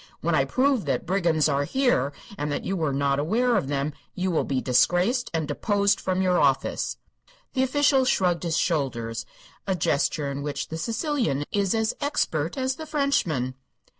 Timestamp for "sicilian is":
10.79-11.75